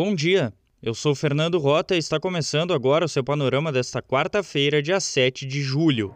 Bom 0.00 0.14
dia, 0.14 0.54
eu 0.80 0.94
sou 0.94 1.12
Fernando 1.12 1.58
Rota 1.58 1.96
e 1.96 1.98
está 1.98 2.20
começando 2.20 2.72
agora 2.72 3.04
o 3.04 3.08
seu 3.08 3.24
panorama 3.24 3.72
desta 3.72 4.00
quarta-feira, 4.00 4.80
dia 4.80 5.00
7 5.00 5.44
de 5.44 5.60
julho. 5.60 6.14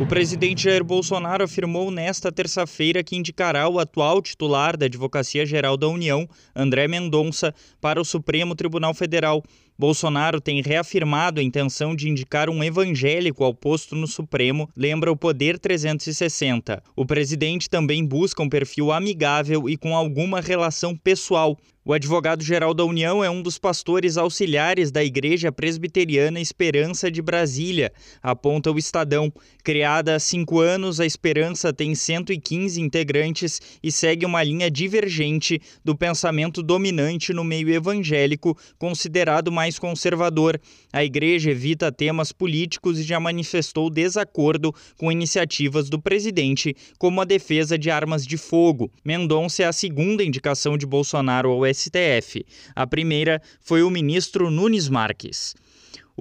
O 0.00 0.06
presidente 0.06 0.64
Jair 0.64 0.82
Bolsonaro 0.82 1.44
afirmou 1.44 1.88
nesta 1.88 2.32
terça-feira 2.32 3.04
que 3.04 3.14
indicará 3.14 3.68
o 3.68 3.78
atual 3.78 4.20
titular 4.20 4.76
da 4.76 4.86
Advocacia 4.86 5.46
Geral 5.46 5.76
da 5.76 5.86
União, 5.86 6.28
André 6.56 6.88
Mendonça, 6.88 7.54
para 7.80 8.00
o 8.00 8.04
Supremo 8.04 8.56
Tribunal 8.56 8.92
Federal. 8.92 9.40
Bolsonaro 9.80 10.42
tem 10.42 10.60
reafirmado 10.60 11.40
a 11.40 11.42
intenção 11.42 11.96
de 11.96 12.06
indicar 12.06 12.50
um 12.50 12.62
evangélico 12.62 13.42
ao 13.42 13.54
posto 13.54 13.96
no 13.96 14.06
Supremo, 14.06 14.68
lembra 14.76 15.10
o 15.10 15.16
Poder 15.16 15.58
360. 15.58 16.82
O 16.94 17.06
presidente 17.06 17.70
também 17.70 18.04
busca 18.04 18.42
um 18.42 18.48
perfil 18.50 18.92
amigável 18.92 19.70
e 19.70 19.78
com 19.78 19.96
alguma 19.96 20.38
relação 20.42 20.94
pessoal. 20.94 21.56
O 21.82 21.94
advogado-geral 21.94 22.74
da 22.74 22.84
União 22.84 23.24
é 23.24 23.30
um 23.30 23.40
dos 23.40 23.58
pastores 23.58 24.18
auxiliares 24.18 24.90
da 24.90 25.02
Igreja 25.02 25.50
Presbiteriana 25.50 26.38
Esperança 26.38 27.10
de 27.10 27.22
Brasília, 27.22 27.90
aponta 28.22 28.70
o 28.70 28.78
Estadão. 28.78 29.32
Criada 29.64 30.14
há 30.14 30.20
cinco 30.20 30.60
anos, 30.60 31.00
a 31.00 31.06
Esperança 31.06 31.72
tem 31.72 31.94
115 31.94 32.78
integrantes 32.82 33.62
e 33.82 33.90
segue 33.90 34.26
uma 34.26 34.42
linha 34.42 34.70
divergente 34.70 35.58
do 35.82 35.96
pensamento 35.96 36.62
dominante 36.62 37.32
no 37.32 37.42
meio 37.42 37.70
evangélico, 37.70 38.54
considerado 38.78 39.50
mais 39.50 39.69
conservador. 39.78 40.60
A 40.92 41.04
igreja 41.04 41.50
evita 41.50 41.92
temas 41.92 42.32
políticos 42.32 42.98
e 42.98 43.02
já 43.02 43.20
manifestou 43.20 43.90
desacordo 43.90 44.74
com 44.96 45.12
iniciativas 45.12 45.88
do 45.88 46.00
presidente, 46.00 46.76
como 46.98 47.20
a 47.20 47.24
defesa 47.24 47.78
de 47.78 47.90
armas 47.90 48.26
de 48.26 48.36
fogo. 48.36 48.90
Mendonça 49.04 49.62
é 49.62 49.66
a 49.66 49.72
segunda 49.72 50.24
indicação 50.24 50.76
de 50.76 50.86
Bolsonaro 50.86 51.50
ao 51.50 51.62
STF. 51.66 52.44
A 52.74 52.86
primeira 52.86 53.40
foi 53.60 53.82
o 53.82 53.90
ministro 53.90 54.50
Nunes 54.50 54.88
Marques. 54.88 55.54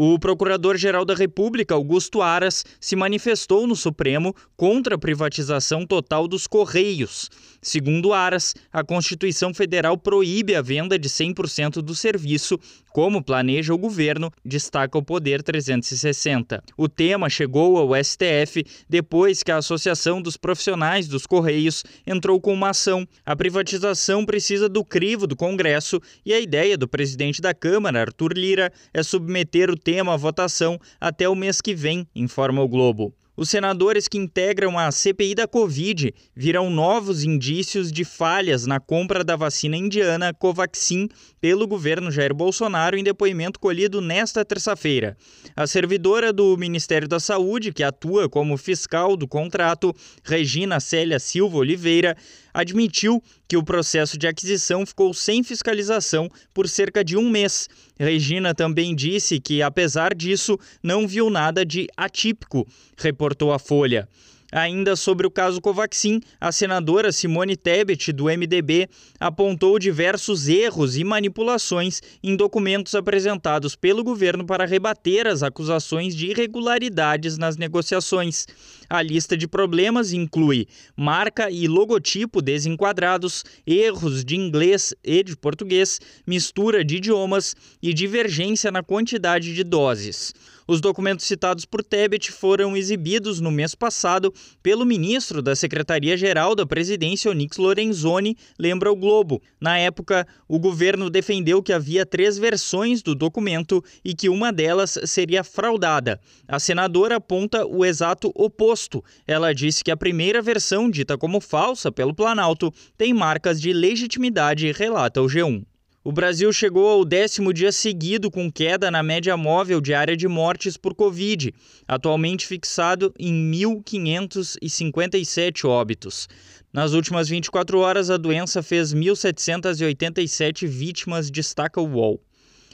O 0.02 0.18
Procurador-Geral 0.18 1.04
da 1.04 1.14
República, 1.14 1.76
Augusto 1.76 2.22
Aras, 2.22 2.64
se 2.80 2.96
manifestou 2.96 3.68
no 3.68 3.76
Supremo 3.76 4.34
contra 4.56 4.96
a 4.96 4.98
privatização 4.98 5.86
total 5.86 6.26
dos 6.26 6.48
Correios. 6.48 7.30
Segundo 7.62 8.14
Aras, 8.14 8.56
a 8.72 8.82
Constituição 8.82 9.54
Federal 9.54 9.98
proíbe 9.98 10.56
a 10.56 10.62
venda 10.62 10.98
de 10.98 11.10
100% 11.10 11.82
do 11.82 11.94
serviço, 11.94 12.58
como 12.94 13.22
planeja 13.22 13.74
o 13.74 13.78
governo, 13.78 14.32
destaca 14.44 14.98
o 14.98 15.04
Poder 15.04 15.44
360. 15.44 16.64
O 16.78 16.88
tema 16.88 17.30
chegou 17.30 17.78
ao 17.78 17.92
STF 18.02 18.66
depois 18.88 19.44
que 19.44 19.52
a 19.52 19.58
Associação 19.58 20.22
dos 20.22 20.38
Profissionais 20.38 21.08
dos 21.08 21.26
Correios 21.26 21.84
entrou 22.08 22.40
com 22.40 22.54
uma 22.54 22.70
ação. 22.70 23.06
A 23.26 23.36
privatização 23.36 24.26
precisa 24.26 24.70
do 24.70 24.84
crivo 24.84 25.28
do 25.28 25.36
Congresso 25.36 26.02
e 26.26 26.34
a 26.34 26.40
ideia 26.40 26.78
do 26.78 26.88
presidente 26.88 27.42
da 27.42 27.54
Câmara, 27.54 28.02
Arthur 28.02 28.34
Lira, 28.34 28.72
é 28.94 29.04
submeter 29.04 29.70
o 29.70 29.78
tema 29.92 30.14
à 30.14 30.18
votação 30.18 30.80
até 31.02 31.28
o 31.28 31.34
mês 31.34 31.62
que 31.62 31.74
vem, 31.74 32.08
informa 32.16 32.62
o 32.62 32.68
Globo. 32.68 33.12
Os 33.36 33.50
senadores 33.50 34.08
que 34.08 34.20
integram 34.20 34.78
a 34.78 34.92
CPI 34.92 35.34
da 35.34 35.48
Covid 35.48 36.14
viram 36.36 36.70
novos 36.70 37.24
indícios 37.24 37.92
de 37.92 38.04
falhas 38.04 38.68
na 38.68 38.80
compra 38.80 39.24
da 39.24 39.36
vacina 39.36 39.76
indiana 39.78 40.32
Covaxin 40.32 41.08
pelo 41.42 41.66
governo 41.66 42.12
Jair 42.12 42.36
Bolsonaro 42.36 42.98
em 42.98 43.04
depoimento 43.04 43.60
colhido 43.60 44.00
nesta 44.00 44.46
terça-feira. 44.46 45.18
A 45.56 45.66
servidora 45.66 46.32
do 46.32 46.56
Ministério 46.56 47.08
da 47.08 47.20
Saúde, 47.20 47.72
que 47.72 47.82
atua 47.82 48.30
como 48.30 48.58
fiscal 48.58 49.16
do 49.16 49.28
contrato, 49.28 49.96
Regina 50.24 50.80
Célia 50.80 51.18
Silva 51.18 51.58
Oliveira, 51.58 52.16
admitiu 52.54 53.24
que 53.50 53.58
o 53.58 53.64
processo 53.64 54.16
de 54.16 54.28
aquisição 54.28 54.86
ficou 54.86 55.12
sem 55.12 55.44
fiscalização 55.44 56.30
por 56.54 56.70
cerca 56.70 57.04
de 57.04 57.18
um 57.18 57.28
mês. 57.28 57.68
Regina 58.00 58.54
também 58.54 58.96
disse 58.96 59.40
que, 59.40 59.64
apesar 59.64 60.14
disso, 60.14 60.58
não 60.84 61.08
viu 61.08 61.32
nada 61.32 61.66
de 61.66 61.88
atípico, 61.98 62.68
reportou 62.96 63.52
a 63.52 63.58
Folha. 63.58 64.08
Ainda 64.52 64.96
sobre 64.96 65.28
o 65.28 65.32
caso 65.32 65.62
Covaxin, 65.62 66.22
a 66.42 66.52
senadora 66.52 67.12
Simone 67.12 67.56
Tebet, 67.56 68.12
do 68.12 68.26
MDB, 68.26 68.90
apontou 69.20 69.78
diversos 69.78 70.48
erros 70.48 70.98
e 70.98 71.04
manipulações 71.04 72.02
em 72.24 72.36
documentos 72.36 72.96
apresentados 72.96 73.76
pelo 73.76 74.04
governo 74.04 74.44
para 74.44 74.66
rebater 74.66 75.28
as 75.28 75.44
acusações 75.44 76.16
de 76.16 76.32
irregularidades 76.32 77.38
nas 77.38 77.58
negociações. 77.58 78.48
A 78.90 79.04
lista 79.04 79.38
de 79.38 79.48
problemas 79.48 80.14
inclui 80.14 80.68
marca 80.98 81.52
e 81.52 81.68
logotipo 81.68 82.42
desenquadrados, 82.42 83.46
erros 83.68 84.26
de 84.26 84.36
inglês 84.36 84.96
e 85.04 85.24
de 85.24 85.38
português, 85.38 86.00
mistura 86.26 86.84
de 86.84 86.98
idiomas 86.98 87.56
e 87.84 87.94
divergência 87.94 88.72
na 88.72 88.82
quantidade 88.82 89.54
de 89.54 89.64
doses. 89.64 90.34
Os 90.70 90.80
documentos 90.80 91.26
citados 91.26 91.66
por 91.66 91.84
Tebet 91.84 92.32
foram 92.32 92.78
exibidos 92.78 93.42
no 93.42 93.50
mês 93.50 93.74
passado 93.74 94.32
pelo 94.62 94.86
ministro 94.86 95.42
da 95.42 95.56
Secretaria-Geral 95.56 96.54
da 96.54 96.64
Presidência, 96.64 97.32
Onix 97.32 97.58
Lorenzoni, 97.58 98.38
lembra 98.60 98.92
o 98.92 98.96
Globo. 98.96 99.42
Na 99.60 99.80
época, 99.80 100.28
o 100.48 100.60
governo 100.60 101.10
defendeu 101.10 101.64
que 101.64 101.74
havia 101.74 102.06
três 102.06 102.38
versões 102.38 103.02
do 103.02 103.16
documento 103.16 103.84
e 104.06 104.14
que 104.14 104.30
uma 104.30 104.54
delas 104.54 105.00
seria 105.06 105.44
fraudada. 105.44 106.22
A 106.48 106.60
senadora 106.60 107.16
aponta 107.16 107.66
o 107.66 107.84
exato 107.84 108.32
oposto. 108.36 109.04
Ela 109.26 109.56
disse 109.56 109.84
que 109.84 109.90
a 109.90 109.98
primeira 109.98 110.40
versão, 110.40 110.88
dita 110.88 111.18
como 111.18 111.42
falsa 111.42 111.92
pelo 111.92 112.14
Planalto, 112.14 112.72
tem 112.96 113.12
marcas 113.12 113.60
de 113.60 113.74
legitimidade, 113.74 114.72
relata 114.72 115.20
o 115.20 115.26
G1. 115.26 115.66
O 116.10 116.12
Brasil 116.12 116.52
chegou 116.52 116.88
ao 116.88 117.06
décimo 117.06 117.54
dia 117.54 117.72
seguido 117.72 118.32
com 118.32 118.52
queda 118.52 118.90
na 118.90 119.04
média 119.04 119.38
móvel 119.38 119.80
diária 119.80 120.18
de 120.18 120.28
mortes 120.28 120.76
por 120.76 120.96
Covid, 120.96 121.54
atualmente 121.88 122.48
fixado 122.48 123.14
em 123.20 123.32
1.557 123.52 125.66
óbitos. 125.66 126.28
Nas 126.74 126.94
últimas 126.94 127.30
24 127.30 127.78
horas, 127.78 128.10
a 128.10 128.18
doença 128.18 128.64
fez 128.64 128.92
1.787 128.92 130.66
vítimas, 130.66 131.30
destaca 131.30 131.80
o 131.80 131.88
UOL. 131.88 132.20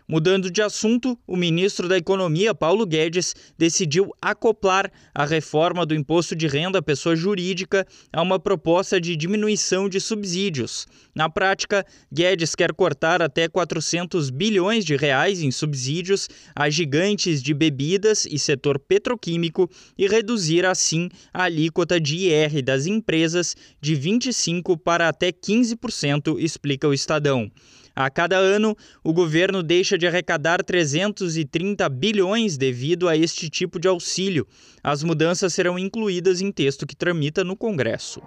Mudando 0.07 0.51
de 0.51 0.61
assunto, 0.61 1.17
o 1.25 1.35
ministro 1.35 1.87
da 1.87 1.97
Economia, 1.97 2.53
Paulo 2.53 2.85
Guedes, 2.85 3.33
decidiu 3.57 4.11
acoplar 4.21 4.91
a 5.15 5.25
reforma 5.25 5.83
do 5.83 5.95
imposto 5.95 6.35
de 6.35 6.45
renda 6.45 6.77
à 6.77 6.81
pessoa 6.81 7.15
jurídica 7.15 7.87
a 8.13 8.21
uma 8.21 8.37
proposta 8.37 9.01
de 9.01 9.15
diminuição 9.15 9.89
de 9.89 9.99
subsídios. 9.99 10.85
Na 11.15 11.27
prática, 11.27 11.83
Guedes 12.13 12.53
quer 12.53 12.71
cortar 12.71 13.19
até 13.19 13.47
400 13.47 14.29
bilhões 14.29 14.85
de 14.85 14.95
reais 14.95 15.41
em 15.41 15.49
subsídios 15.49 16.29
a 16.55 16.69
gigantes 16.69 17.41
de 17.41 17.55
bebidas 17.55 18.27
e 18.27 18.37
setor 18.37 18.77
petroquímico 18.77 19.67
e 19.97 20.07
reduzir 20.07 20.67
assim 20.67 21.09
a 21.33 21.45
alíquota 21.45 21.99
de 21.99 22.27
IR 22.27 22.61
das 22.61 22.85
empresas 22.85 23.55
de 23.81 23.95
25 23.95 24.77
para 24.77 25.09
até 25.09 25.31
15%, 25.31 26.39
explica 26.39 26.87
o 26.87 26.93
Estadão. 26.93 27.51
A 27.95 28.09
cada 28.09 28.35
ano, 28.35 28.75
o 29.01 29.13
governo 29.13 29.63
deixa 29.63 29.97
de 29.97 30.05
arrecadar 30.05 30.61
330 30.61 31.87
bilhões 31.87 32.57
devido 32.57 33.07
a 33.07 33.15
este 33.15 33.49
tipo 33.49 33.79
de 33.79 33.87
auxílio. 33.87 34.45
As 34.83 35.01
mudanças 35.01 35.53
serão 35.53 35.79
incluídas 35.79 36.41
em 36.41 36.51
texto 36.51 36.85
que 36.85 36.93
tramita 36.93 37.41
no 37.41 37.55
Congresso. 37.55 38.21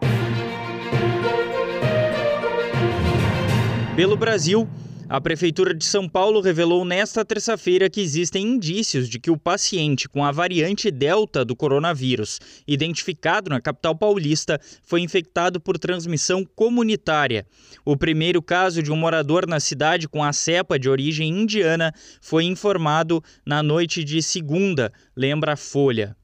Pelo 3.94 4.16
Brasil, 4.16 4.66
a 5.08 5.18
Prefeitura 5.22 5.72
de 5.72 5.86
São 5.86 6.06
Paulo 6.06 6.42
revelou 6.42 6.84
nesta 6.84 7.24
terça-feira 7.24 7.88
que 7.88 8.00
existem 8.00 8.44
indícios 8.44 9.08
de 9.08 9.18
que 9.18 9.30
o 9.30 9.38
paciente 9.38 10.06
com 10.06 10.22
a 10.22 10.30
variante 10.30 10.90
Delta 10.90 11.46
do 11.46 11.56
coronavírus, 11.56 12.38
identificado 12.66 13.48
na 13.48 13.58
capital 13.58 13.96
paulista, 13.96 14.60
foi 14.82 15.00
infectado 15.00 15.58
por 15.58 15.78
transmissão 15.78 16.44
comunitária. 16.44 17.46
O 17.86 17.96
primeiro 17.96 18.42
caso 18.42 18.82
de 18.82 18.92
um 18.92 18.96
morador 18.96 19.46
na 19.46 19.60
cidade 19.60 20.06
com 20.06 20.22
a 20.22 20.32
cepa 20.32 20.78
de 20.78 20.90
origem 20.90 21.30
indiana 21.30 21.90
foi 22.20 22.44
informado 22.44 23.24
na 23.46 23.62
noite 23.62 24.04
de 24.04 24.22
segunda, 24.22 24.92
lembra 25.16 25.54
a 25.54 25.56
Folha. 25.56 26.14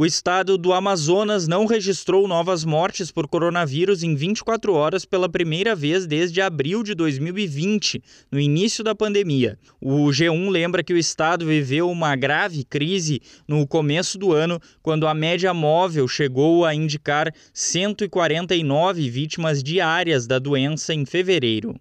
O 0.00 0.06
estado 0.06 0.56
do 0.56 0.72
Amazonas 0.72 1.46
não 1.46 1.66
registrou 1.66 2.26
novas 2.26 2.64
mortes 2.64 3.12
por 3.12 3.28
coronavírus 3.28 4.02
em 4.02 4.14
24 4.14 4.72
horas 4.72 5.04
pela 5.04 5.28
primeira 5.28 5.76
vez 5.76 6.06
desde 6.06 6.40
abril 6.40 6.82
de 6.82 6.94
2020, 6.94 8.02
no 8.32 8.40
início 8.40 8.82
da 8.82 8.94
pandemia. 8.94 9.58
O 9.78 10.06
G1 10.06 10.48
lembra 10.48 10.82
que 10.82 10.94
o 10.94 10.96
estado 10.96 11.44
viveu 11.44 11.90
uma 11.90 12.16
grave 12.16 12.64
crise 12.64 13.20
no 13.46 13.66
começo 13.66 14.16
do 14.16 14.32
ano, 14.32 14.58
quando 14.82 15.06
a 15.06 15.12
média 15.12 15.52
móvel 15.52 16.08
chegou 16.08 16.64
a 16.64 16.74
indicar 16.74 17.30
149 17.52 19.10
vítimas 19.10 19.62
diárias 19.62 20.26
da 20.26 20.38
doença 20.38 20.94
em 20.94 21.04
fevereiro. 21.04 21.78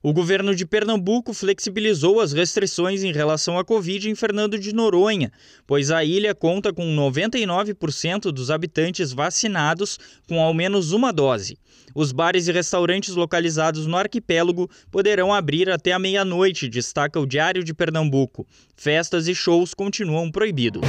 O 0.00 0.12
governo 0.12 0.54
de 0.54 0.64
Pernambuco 0.64 1.34
flexibilizou 1.34 2.20
as 2.20 2.32
restrições 2.32 3.02
em 3.02 3.10
relação 3.10 3.58
à 3.58 3.64
Covid 3.64 4.08
em 4.08 4.14
Fernando 4.14 4.56
de 4.56 4.72
Noronha, 4.72 5.32
pois 5.66 5.90
a 5.90 6.04
ilha 6.04 6.32
conta 6.36 6.72
com 6.72 6.84
99% 6.94 8.30
dos 8.30 8.48
habitantes 8.48 9.12
vacinados 9.12 9.98
com 10.28 10.40
ao 10.40 10.54
menos 10.54 10.92
uma 10.92 11.12
dose. 11.12 11.58
Os 11.96 12.12
bares 12.12 12.46
e 12.46 12.52
restaurantes 12.52 13.16
localizados 13.16 13.86
no 13.86 13.96
arquipélago 13.96 14.70
poderão 14.88 15.34
abrir 15.34 15.68
até 15.68 15.90
a 15.90 15.98
meia-noite, 15.98 16.68
destaca 16.68 17.18
o 17.18 17.26
Diário 17.26 17.64
de 17.64 17.74
Pernambuco. 17.74 18.46
Festas 18.76 19.26
e 19.26 19.34
shows 19.34 19.74
continuam 19.74 20.30
proibidos. 20.30 20.82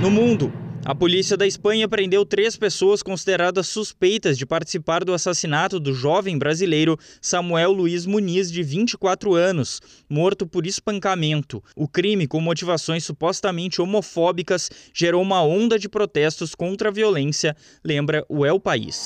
No 0.00 0.10
mundo, 0.10 0.50
a 0.86 0.94
polícia 0.94 1.36
da 1.36 1.44
Espanha 1.44 1.88
prendeu 1.88 2.24
três 2.24 2.56
pessoas 2.56 3.02
consideradas 3.02 3.66
suspeitas 3.66 4.38
de 4.38 4.46
participar 4.46 5.04
do 5.04 5.12
assassinato 5.12 5.80
do 5.80 5.92
jovem 5.92 6.38
brasileiro 6.38 6.96
Samuel 7.20 7.72
Luiz 7.72 8.06
Muniz, 8.06 8.52
de 8.52 8.62
24 8.62 9.34
anos, 9.34 9.80
morto 10.08 10.46
por 10.46 10.64
espancamento. 10.64 11.60
O 11.74 11.88
crime, 11.88 12.28
com 12.28 12.40
motivações 12.40 13.02
supostamente 13.02 13.82
homofóbicas, 13.82 14.70
gerou 14.94 15.22
uma 15.22 15.42
onda 15.42 15.76
de 15.76 15.88
protestos 15.88 16.54
contra 16.54 16.88
a 16.88 16.92
violência, 16.92 17.56
lembra 17.84 18.24
o 18.28 18.46
El 18.46 18.60
País. 18.60 19.02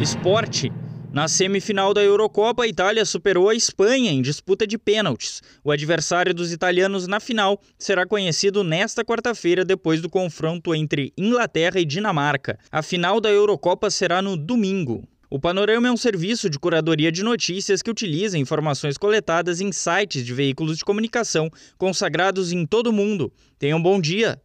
Esporte. 0.00 0.72
Na 1.12 1.28
semifinal 1.28 1.92
da 1.92 2.02
Eurocopa, 2.02 2.62
a 2.62 2.66
Itália 2.66 3.04
superou 3.04 3.50
a 3.50 3.54
Espanha 3.54 4.10
em 4.10 4.22
disputa 4.22 4.66
de 4.66 4.78
pênaltis. 4.78 5.42
O 5.62 5.70
adversário 5.70 6.32
dos 6.32 6.50
italianos 6.50 7.06
na 7.06 7.20
final 7.20 7.60
será 7.78 8.06
conhecido 8.06 8.64
nesta 8.64 9.04
quarta-feira, 9.04 9.62
depois 9.62 10.00
do 10.00 10.08
confronto 10.08 10.74
entre 10.74 11.12
Inglaterra 11.18 11.78
e 11.78 11.84
Dinamarca. 11.84 12.58
A 12.70 12.80
final 12.80 13.20
da 13.20 13.28
Eurocopa 13.28 13.90
será 13.90 14.22
no 14.22 14.38
domingo. 14.38 15.06
O 15.28 15.38
Panorama 15.38 15.86
é 15.86 15.92
um 15.92 15.98
serviço 15.98 16.48
de 16.48 16.58
curadoria 16.58 17.12
de 17.12 17.22
notícias 17.22 17.82
que 17.82 17.90
utiliza 17.90 18.38
informações 18.38 18.96
coletadas 18.96 19.60
em 19.60 19.70
sites 19.70 20.24
de 20.24 20.32
veículos 20.32 20.78
de 20.78 20.84
comunicação 20.84 21.50
consagrados 21.76 22.52
em 22.52 22.64
todo 22.64 22.86
o 22.86 22.92
mundo. 22.92 23.30
Tenham 23.58 23.78
um 23.78 23.82
bom 23.82 24.00
dia! 24.00 24.40